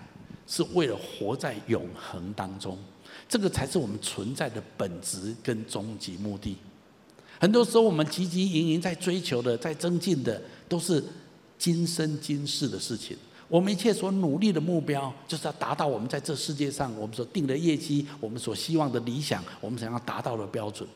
[0.45, 2.77] 是为了活在永恒当中，
[3.29, 6.57] 这个才是我们存在的本质跟终极目的。
[7.39, 11.01] 很多时候，我们汲汲营营在追求的、在增进的，都是
[11.57, 13.15] 今生今世的事情。
[13.47, 20.87] 我们一切所努力的目标，就是要达到我们在这世界上我们所定的业绩，我们所希望的理想，我们想要达到的标准。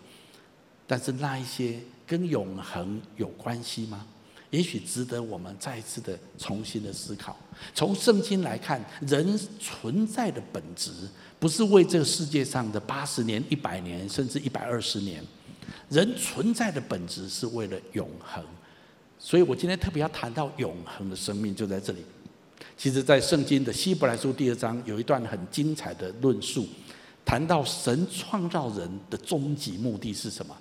[0.88, 4.06] 但是那一些跟永恒有关系吗？
[4.50, 7.36] 也许值得我们再一次的重新的思考。
[7.76, 10.92] 从圣经来看，人存在的本质，
[11.38, 15.22] 不是为这个世界上的八十年、一百年，甚至一百二十年。
[15.90, 18.42] 人存在的本质是为了永恒。
[19.20, 22.06] 所以我今天特别要谈到永恒的生命，就在这里。
[22.78, 26.68] 其实，在圣经的希伯来书第二章有一段很精彩的论述，
[27.26, 30.56] 谈到神创造人的终极目的是什么？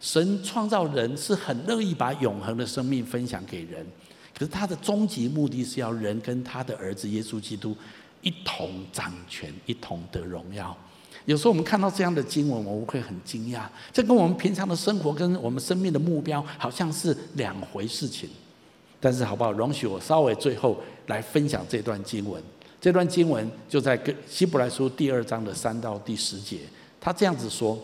[0.00, 3.84] 神创造人是很乐意把永恒的生命分享给人，
[4.32, 7.76] 可是他的终极目的是要人跟他的儿子耶稣基督
[8.22, 10.76] 一同掌权，一同得荣耀。
[11.24, 18.30] 有时候我们看到这样的经文，我们会很惊讶，这跟我们平常的生活跟我们生命的目标好像是两回事情。
[19.00, 19.52] 但是好不好？
[19.52, 22.42] 容许我稍微最后来分享这段经文。
[22.80, 26.58] 这段经文就在跟希伯来书第二章的三到第十节，
[27.00, 27.76] 他这样子说：“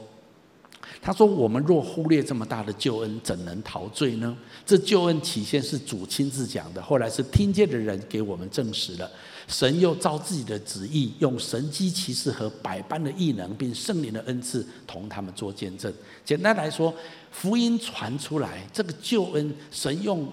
[1.02, 4.36] 他说，我们若忽略这么大的救恩，怎能陶醉呢？
[4.64, 9.10] 这救恩起先是主亲自讲的，后来是听见的人给我们证实了。
[9.48, 15.92] 神又照自己的旨意，用神迹奇事和百般的异能，并圣灵的恩赐，同他们做见证。
[16.24, 16.94] 简单来说，
[17.32, 20.26] 福音传出来，这个救恩，神用。”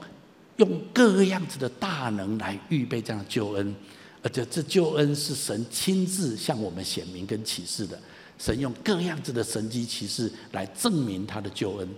[0.62, 3.76] 用各个样子的大能来预备这样的救恩，
[4.22, 8.00] 而且这救恩是神亲自向我们显明跟启示的。
[8.38, 11.90] 神用各样子的神迹奇事来证明他的救恩。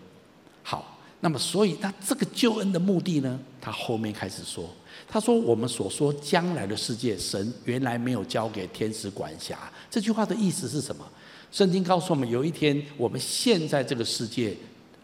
[0.62, 3.38] 好，那么所以那这个救恩的目的呢？
[3.60, 4.70] 他后面开始说，
[5.10, 9.72] 他说我们所说将来的世界，神原来没有交给天使管辖。
[9.92, 11.06] 这句话的意思是什么？
[11.52, 14.56] 圣经告诉我们，有一天我们现在这个世界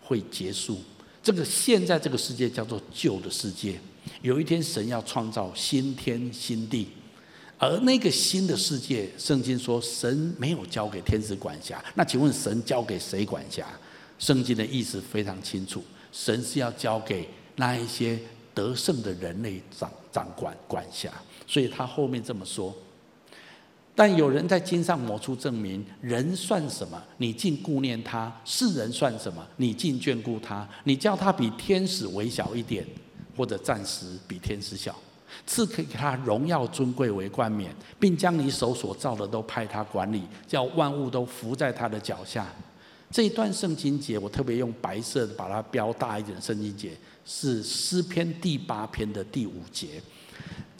[0.01, 0.77] 会结束。
[1.29, 3.79] 这个现在这个世界叫做旧的世界，
[4.23, 6.87] 有一天神要创造新天新地，
[7.59, 11.79] 而那个新的世界，圣经说神没有交给天使管辖。
[11.93, 13.63] 那请问神交给谁管辖？
[14.17, 18.19] 圣经的意思非常清楚，神是要交给那一些
[18.55, 21.13] 得胜的人类掌掌管管辖。
[21.45, 22.75] 所以他后面这么说。
[23.99, 26.97] 但有人在经上抹出证明，人算什么？
[27.17, 29.45] 你竟顾念他；世人算什么？
[29.57, 30.65] 你竟眷顾他？
[30.85, 32.87] 你叫他比天使微小一点，
[33.35, 34.95] 或者暂时比天使小，
[35.45, 42.47] 赐给他荣耀尊贵为冠冕，并将你手所造的都派他管理，叫万物都伏在他的脚下。
[43.11, 46.93] 这一段圣经节，我特别用白色的把它标大一点圣经节，
[47.25, 50.01] 是诗篇第八篇的第五节。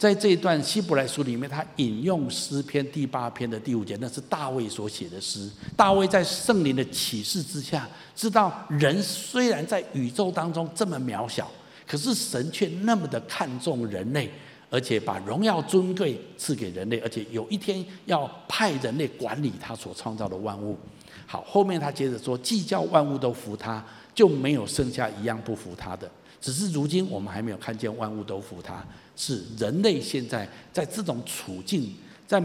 [0.00, 5.46] 在这一段希伯来书里面，他引用诗篇第八篇的第五节，那是大卫所写的诗。
[5.76, 7.86] 大卫在圣灵的启示之下，
[8.16, 11.46] 知道人虽然在宇宙当中这么渺小，
[11.86, 14.30] 可是神却那么的看重人类，
[14.70, 20.78] 而且把荣耀尊贵赐给人类，而且有一天要派人类管理他所创造的万物。
[21.26, 23.84] 好，后面他接着说，既叫万物都服他，
[24.14, 26.10] 就没有剩下一样不服他的。
[26.40, 28.82] 只是如今我们还没有看见万物都服他。
[29.20, 31.94] 是人类现在在这种处境，
[32.26, 32.42] 在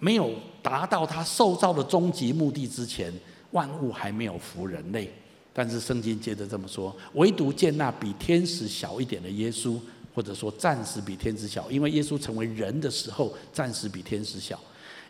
[0.00, 0.32] 没有
[0.62, 3.12] 达到他受造的终极目的之前，
[3.50, 5.12] 万物还没有服人类。
[5.52, 9.78] 但是圣经接着这么说：唯独见那比天使小一点的耶稣，
[10.14, 14.58] 或者说暂时比天使小，因为耶稣成为人的时候，暂时比天使小，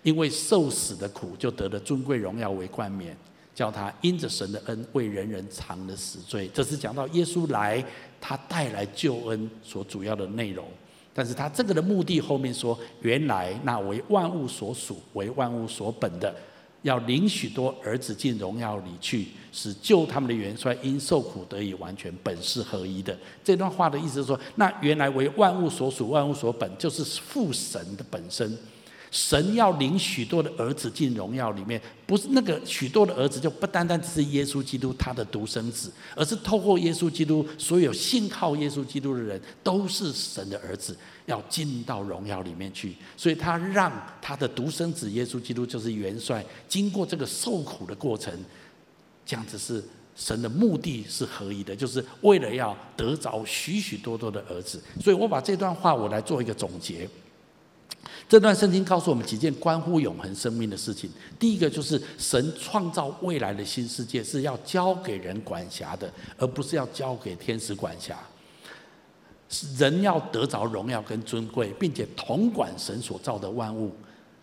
[0.02, 3.16] 因为受死的苦，就得了尊贵荣耀为冠冕，
[3.54, 6.50] 叫他因着神的恩为人人偿了死罪。
[6.52, 7.82] 这是讲到耶稣来，
[8.20, 10.66] 他带来救恩所主要的内容。
[11.14, 16.34] 但是他这个的目的后面说，原来那为万物所属、为万物所本的，
[16.82, 23.16] 要领许多儿子进荣耀里去，使救他们的元帅因受苦得以完全，本是合一的。
[23.44, 28.58] 这段话的意思是说，那原来为万物所属、万物所本，就是父神的本身。
[29.14, 40.96] 神要领许多的儿子进荣耀里面，不是那个许多的儿子，就不单单只是耶稣基督他的独生子，而是透过耶稣基督，所有信靠耶稣基督的人都是神的儿子，
[41.26, 42.96] 要进到荣耀里面去。
[43.16, 48.36] 所以他让他的独生子耶稣基督就是元帅，经过这个受苦的过程，
[49.24, 49.80] 这样子是
[50.16, 54.82] 神的目的是合一的，就是为了要得着许许多多的儿子。
[55.00, 57.08] 所以我把这段话我来做一个总结。
[58.26, 61.10] 这段圣经告诉我们几件关乎永恒生命的事情。
[61.38, 68.18] 第一个就是神创造未来的新世界是要交给人管辖的，而不是要交给天使管辖。
[69.76, 73.94] 人要得着荣耀跟尊贵，并且统管神所造的万物，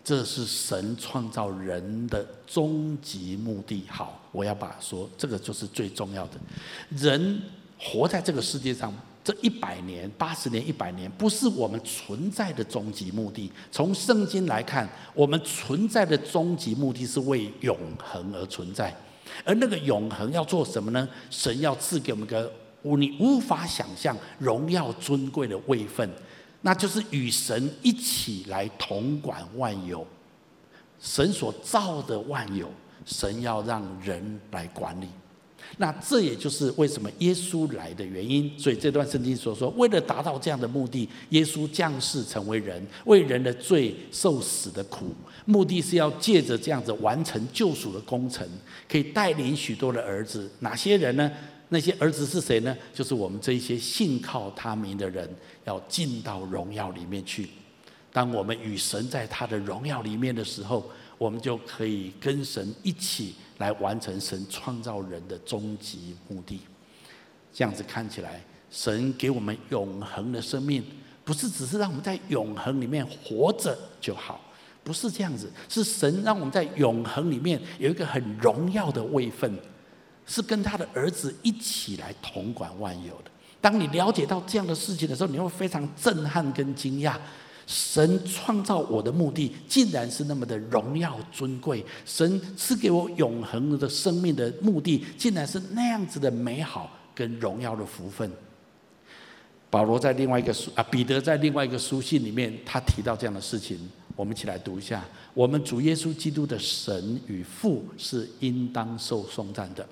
[0.02, 3.84] 这是神创造人的终极目的。
[3.88, 6.34] 好，我要把说，这个就是最重要的。
[6.90, 7.42] 人
[7.78, 8.94] 活在这个世界上。
[9.24, 13.50] 这一百年、八十年、一百年，不是我们存在的终极目的。
[13.70, 18.92] 从圣经来看，我们存在的终极目的是为永恒而存在。
[19.44, 21.08] 而那个永恒要做什么呢？
[21.30, 22.52] 神要赐给我们个
[22.82, 26.10] 你无法想象荣耀尊贵的位分，
[26.62, 30.04] 那就是与神一起来统管万有。
[31.00, 32.68] 神所造的万有，
[33.06, 35.06] 神要让人来管理。
[35.78, 38.50] 那这也就是为什么耶稣来的原因。
[38.58, 48.46] 所以这段圣经所说，为了达到这样的目的，耶稣降世成为人，为人的罪受死的苦，目的是要借着这样子完成救赎的工程，
[48.88, 50.50] 可以带领许多的儿子。
[50.60, 51.30] 哪些人呢？
[51.68, 52.76] 那些儿子是谁呢？
[52.92, 55.26] 就是我们这一些信靠他名的人，
[55.64, 57.48] 要进到荣耀里面去。
[58.12, 60.84] 当我们与神在他的荣耀里面的时候，
[61.22, 63.34] 我们就可以跟神一起。
[63.58, 66.58] 来完成神创造人的终极目的，
[67.52, 68.42] 这样子看起来，
[68.72, 70.82] 神给我们永恒的生命，
[71.22, 74.40] 不是只是让我们在永恒里面活着就好，
[74.82, 79.56] 不是这样子，是神让我们在永恒里面有一个很荣耀的位分，
[80.26, 83.30] 是跟他的儿子一起来统管万有的。
[83.60, 87.16] 当你了解到这样的事情的时候，你会非常震撼跟惊讶。
[87.66, 98.30] 神创造我的目的，竟然是那么的荣耀尊贵；神赐给我永恒的生命的目的，竟然是那样子的美好跟荣耀的福分。
[99.70, 103.78] 保罗在另外一个书啊，彼得在另外一个书信里面，他提到这样的事情，
[104.14, 105.02] 我们一起来读一下：
[105.32, 109.86] 我们主耶稣基督的神与父是应当受颂赞的。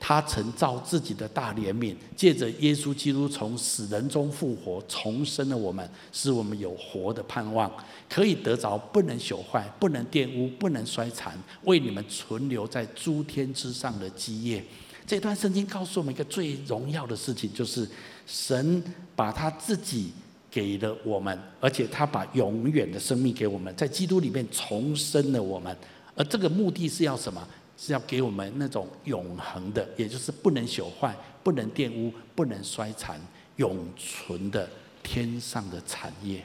[0.00, 7.70] 他曾造自己的大怜悯，借着耶稣基督从死人中复活，重生了我们，使我们有活的盼望，
[8.08, 14.64] 可以得着不能朽坏、不能玷污、不能衰残，为你们存留在诸天之上的基业。
[15.04, 17.88] 这段圣经告诉我们一个最荣耀的事情，就是
[18.26, 18.82] 神
[19.16, 20.12] 把他自己
[20.50, 25.76] 给了我们，而且他把永远的生命给我们，在基督里面重生了我们，
[26.14, 27.46] 而这个目的是要什么？
[27.80, 33.20] 是要给我们那种永恒的，也就是不能朽坏、不能玷污、不能衰残、
[33.54, 34.68] 永存的
[35.00, 36.44] 天上的产业。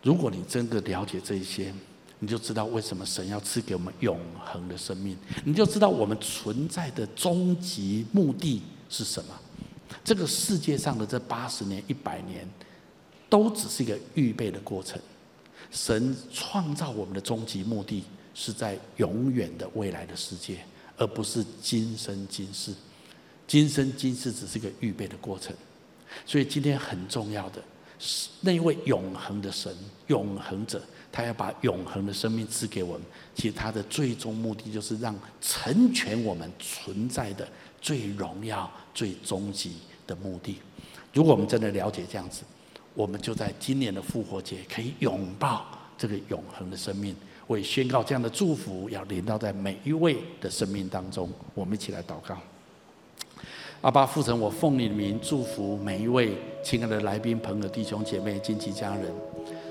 [0.00, 1.74] 如果你真的了解这一些，
[2.20, 9.34] 你就知道为什么神要赐给我们永恒的生命，你就知道我们存在的终极目的是什么。
[10.04, 12.48] 这个世界上的这八十年、一百年，
[13.28, 15.00] 都只是一个预备的过程。
[15.72, 18.04] 神创造我们的终极目的。
[18.34, 20.58] 是在永远的未来的世界，
[20.96, 22.74] 而不是今生今世。
[23.46, 25.54] 今生今世只是一个预备的过程。
[26.26, 27.62] 所以今天很重要的
[27.98, 29.74] 是那位永恒的神、
[30.08, 33.02] 永恒者，他要把永恒的生命赐给我们。
[33.34, 37.48] 其实他的最终目的就是让成全我们存在的
[37.80, 39.76] 最荣耀、最终极
[40.06, 40.58] 的目的。
[41.12, 42.42] 如果我们真的了解这样子，
[42.94, 45.66] 我们就在今年的复活节可以拥抱
[45.98, 47.14] 这个永恒的生命。
[47.48, 51.28] 为宣告这样的祝福，要临到在每一位的生命当中。
[51.54, 52.36] 我们一起来祷告。
[53.82, 59.12] 阿爸父神，我奉你的名祝福每一位亲爱的来宾、朋友、弟兄姐妹、亲戚家人。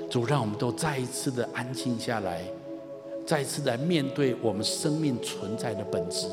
[0.08, 2.44] 主，让我们都再一次的安静下来，
[3.26, 6.28] 再一次来面对我们生命存在的本质。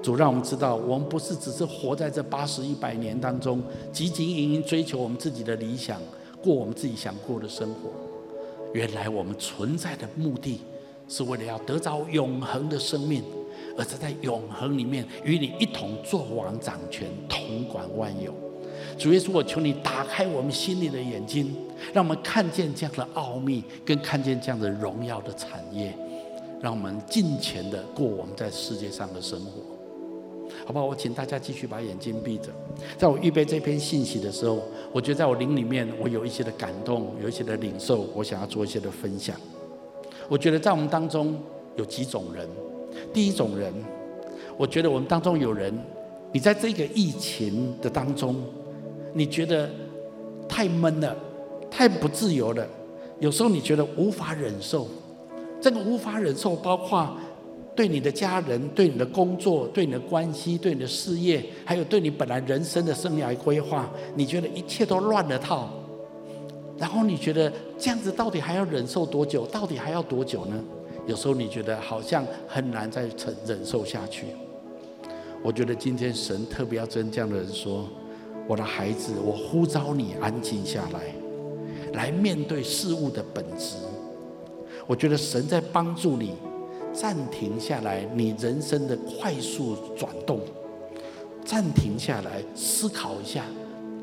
[0.00, 3.60] 主，让我们知道，我们不是只是活在这八十一百年当中，
[3.92, 6.00] 汲汲营营追求我们自己的理想，
[6.40, 7.90] 过我们自己想过的生活。
[8.72, 10.60] 原来我们存在的目的，
[11.08, 13.22] 是为了要得着永恒的生命，
[13.76, 18.34] 而是在永恒里面与你一同作王掌权，统管万有。
[18.98, 21.54] 主耶稣，我求你打开我们心里的眼睛，
[21.92, 25.96] 让我们看见这样的奥秘，跟看见这样的荣耀的产业，
[26.60, 29.77] 让我们尽情的过我们在世界上的生活。
[30.64, 30.84] 好不好？
[30.84, 32.48] 我请大家继续把眼睛闭着。
[32.96, 39.36] 在我预备这篇信息的时候，我觉得在我灵里面，我有一些的感动，有一些的领受，我想要做一些的分享。
[40.28, 41.38] 我觉得在我们当中
[41.76, 42.48] 有几种人。
[43.12, 43.72] 第一种人，
[44.56, 45.72] 我觉得我们当中有人，
[46.32, 48.36] 你在这个疫情的当中，
[49.14, 49.70] 你觉得
[50.48, 51.16] 太闷了，
[51.70, 52.66] 太不自由了。
[53.20, 54.86] 有时候你觉得无法忍受，
[55.60, 57.16] 这个无法忍受包括。
[57.78, 65.70] 对你的家人，对你的工作，对你的关系，对你的事业，还有对你本来人生的生涯规划，你觉得一切都乱了套，
[66.76, 69.46] 然后你觉得这样子到底还要忍受多久？
[69.46, 70.60] 到底还要多久呢？
[71.06, 74.26] 有时候你觉得好像很难再承忍受下去。
[75.40, 77.88] 我觉得今天神特别要跟这样的人说
[78.48, 81.14] ：“我的孩子，我呼召你安静下来，
[81.92, 83.76] 来面对事物的本质。”
[84.84, 86.34] 我觉得神在帮助你
[87.00, 90.40] 暂停下来，你人生的快速转动，
[91.44, 93.44] 暂停下来思考一下，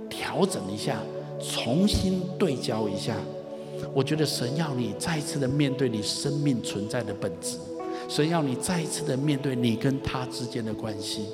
[0.09, 1.01] 调整一下。
[1.37, 3.13] 重新对焦一下，
[3.93, 7.57] 我觉得神要你再一次的面对你生命存在的本质，
[8.07, 11.25] 神要你再一次的面对你跟他之间的关系，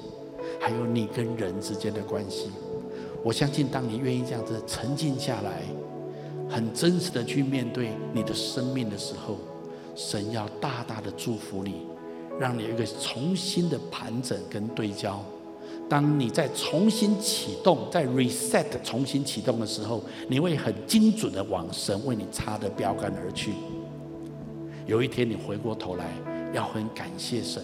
[0.59, 2.49] 还有你跟人之间的关系。
[3.23, 5.61] 我相信，当你愿意这样子沉静下来，
[6.49, 9.37] 很真实的去面对你的生命的时候，
[9.95, 11.85] 神要大大的祝福你，
[12.39, 15.23] 让你有一个重新的盘整跟对焦。
[15.89, 23.53] 当你再重新启动，在 reset 重新启动的时候，你会很精准的往神为你插的标杆而去。
[24.87, 26.05] 有一天你回过头来，
[26.53, 27.61] 要很感谢神，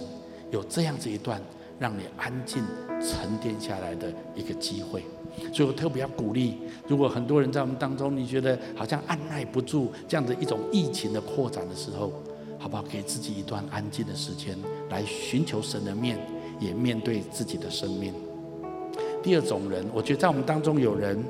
[0.52, 1.42] 有这样子一段
[1.80, 2.64] 让你安静
[3.00, 5.04] 沉淀下来的一个机会。
[5.54, 6.58] 所以我特别要鼓励，
[6.88, 12.12] 如果很多人在我们当中，你觉得好像按捺不住这样的一种疫情的扩展的时候，
[12.58, 12.84] 好不好？
[12.84, 14.58] 给自己一段安静的时间，
[14.90, 16.18] 来寻求神的面。
[16.60, 18.12] 也面对自己的生命。
[19.22, 21.24] 第二种人，我觉得在我们当中有人，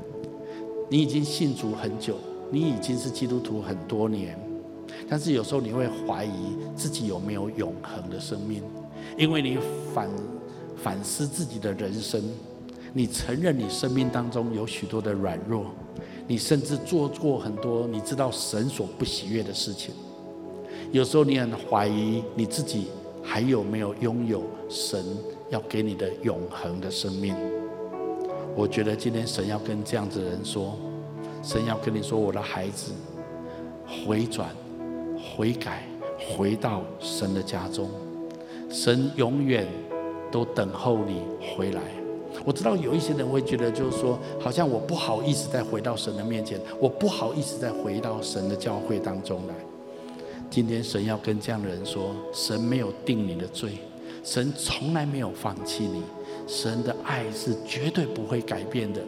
[0.88, 2.16] 你已经信主很久，
[2.50, 4.40] 你已经是基督徒很多年，
[5.10, 8.64] 但是有时候你会怀疑自己有没有永恒的生命，
[9.18, 9.58] 因为你
[9.94, 10.10] 反
[10.82, 12.24] 反思自己的人生，
[12.98, 15.68] 你承认你生命当中有许多的软弱，
[16.26, 19.94] 你甚至做过很多你知道神所不喜悦的事情，
[20.92, 22.88] 有时候你很怀疑你自己。
[23.30, 25.04] 还有没有拥有神
[25.50, 27.36] 要给你的永恒的生命？
[28.56, 30.78] 我觉得今天神要跟这样子的人说，
[31.44, 32.94] 神要跟你说，我的孩子，
[33.86, 34.50] 回转、
[35.20, 35.84] 悔改，
[36.18, 37.90] 回到神的家中，
[38.70, 39.68] 神永远
[40.32, 41.22] 都等候你
[41.54, 41.82] 回来。
[42.48, 49.54] 我知道有一些人会觉得，就是说，好像我不好意思再回到神的面前，我不好意思再回到神的教会当中来。
[50.50, 53.74] 今天神要跟这样的人说：神没有定你的罪，
[54.24, 56.02] 神从来没有放弃你，
[56.48, 59.02] 神的爱是绝对不会改变的。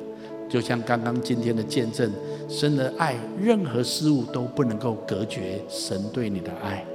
[0.50, 2.12] 就像刚刚今天的见证，
[2.50, 6.86] 神的爱任何事物都不能够隔绝神对你的爱。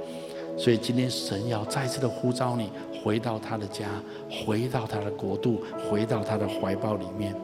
[0.55, 2.69] 所以今天神要再次的呼召你
[3.05, 3.85] 回到他的家，
[4.47, 7.35] 回到他的国度，回到他的怀抱里面。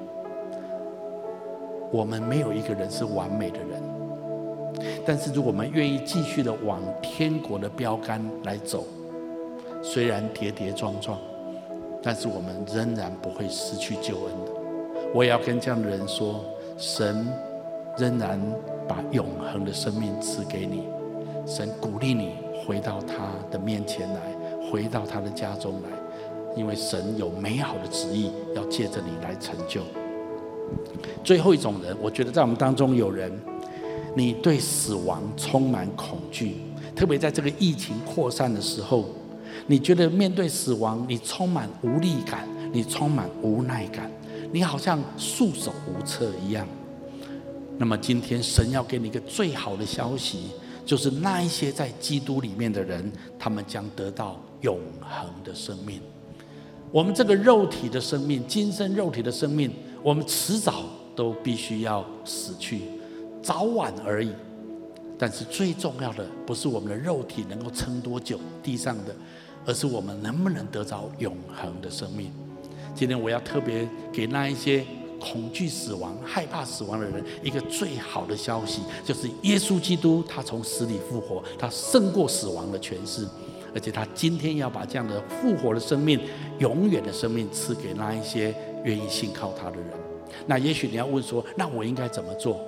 [1.92, 3.80] 我们没有一个人是完美的人。
[5.06, 8.86] 但是，如果我们愿意继续的往天国的标杆来走，
[9.84, 11.20] 虽然跌跌撞撞，
[12.02, 14.52] 但是我们仍然不会失去救恩的。
[15.14, 16.44] 我也要跟这样的人说，
[16.76, 17.28] 神
[18.00, 18.42] 仍然
[18.88, 20.88] 把永恒的生命赐给你，
[21.46, 24.22] 神鼓励你回到他的面前来，
[24.72, 25.90] 回到他的家中来，
[26.56, 29.82] 因为神有美好的旨意要借着你来成就。
[31.24, 33.32] 最后一种人，我觉得在我们当中有人。
[34.14, 36.58] 你对死亡充满恐惧，
[36.94, 39.06] 特别在这个疫情扩散的时候，
[39.68, 44.12] 你觉得面对死亡，你充满无力感，你充满无奈感，
[44.52, 46.68] 你好像束手无策一样。
[47.78, 50.50] 那么今天神要给你一个最好的消息，
[50.86, 53.10] 就是那一些在基督里面的人，
[53.40, 56.02] 他们将得到永恒的生命。
[56.92, 59.72] 我们这个肉体的生命，今生肉体的生命，
[60.04, 60.84] 我们迟早
[61.16, 62.82] 都必须要死去。
[63.42, 64.32] 早晚而已，
[65.18, 69.16] 但是最重要的不是我们的肉体能够撑多久地上的，
[69.66, 72.32] 而是我们能不能得着永恒的生命。
[72.94, 74.86] 今天我要特别给那一些
[75.18, 83.26] 恐惧死亡、害怕死亡的人一个最好的消息，就是耶稣基督他从死里复活，他胜过死亡的权势，
[83.74, 86.20] 而且他今天要把这样的复活的生命、
[86.60, 88.54] 永远的生命赐给那一些
[88.84, 89.88] 愿意信靠他的人。
[90.46, 92.66] 那也许你要问说，那我应该怎么做？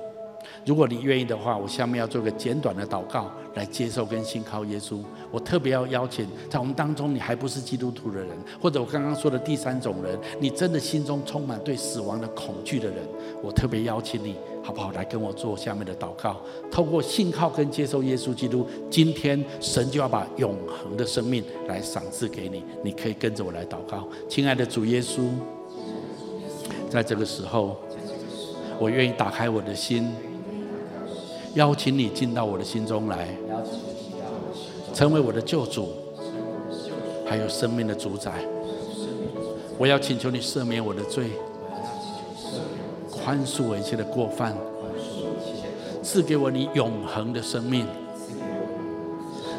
[0.65, 4.99] 如果你愿意的话，我下面要做个简短的祷告，来接受跟信靠耶稣。
[5.29, 8.29] 我特别要邀请，在我们当中你还不是基督徒的人，
[8.61, 12.97] 或者我刚刚说的第三种人，你真的心中充满对死亡的恐惧的人，
[13.41, 14.91] 我特别邀请你，好不好？
[14.93, 16.37] 来跟我做下面的祷告。
[16.71, 22.63] 透过信靠跟接受耶稣基督，今天神就要把永恒的生命来赏赐给你。
[22.83, 25.27] 你可以跟着我来祷告，亲爱的主耶稣，
[26.89, 27.75] 在这个时候，
[28.79, 30.09] 我愿意打开我的心。
[31.55, 33.27] 邀请你进到我的心中来，
[34.93, 35.89] 成为我的救主，
[37.25, 38.31] 还有生命的主宰。
[39.77, 41.31] 我要请求你赦免我的罪，
[43.11, 44.55] 宽恕我一切的过犯，
[46.01, 47.85] 赐给我你永恒的生命，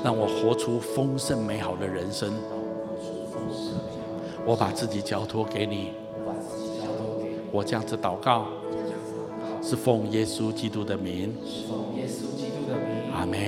[0.02, 2.32] 让我活出丰盛美好的人生。
[4.44, 5.92] 我把自己交托给你，
[7.52, 8.46] 我这样子祷告，
[9.64, 11.32] 是奉耶稣基督的名，
[13.14, 13.38] 阿门。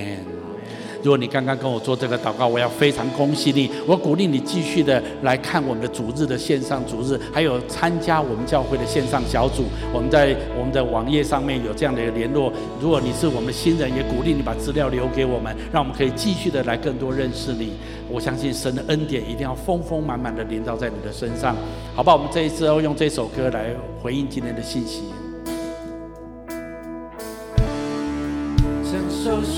[1.02, 3.70] 如果你刚刚跟我做这个祷告，我要非常恭喜你。
[3.86, 9.64] 我鼓励你继续的来看我们的主日的线上主日，还有参加我们教会的线上小组。
[9.92, 12.52] 我们在我们的网页上面有这样的一个联络。
[12.80, 17.74] 如果你是我们的新人，也鼓励你把资料留给我们，让我们可以继续的来更多认识你。
[18.10, 21.54] 我相信神的恩典一定要丰丰满满的临到在你的身上，
[21.94, 22.14] 好吧？
[22.14, 23.66] 我们这一次要用这首歌来
[24.02, 25.02] 回应今天的信息。
[29.26, 29.55] so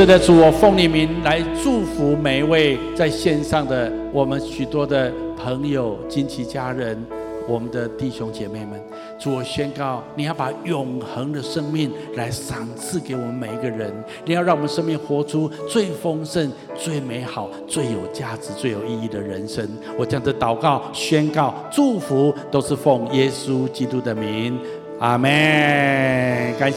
[0.00, 6.98] 是的，主，我奉你名来祝福每一位在线上的我们许多的朋友、亲戚、家人，
[7.46, 8.82] 我们的弟兄姐妹们。
[9.18, 13.92] 主，我宣告，你要把永恒的生命来赏赐给我们每一个人。
[14.24, 19.68] 你要让我们生命活出最丰盛、最美好、最有价值、最有意义的人生。
[19.98, 24.58] 我这样的祷告、宣告、祝福，都是奉耶稣基督的名。
[24.98, 25.30] 阿门。
[26.58, 26.68] 感谢。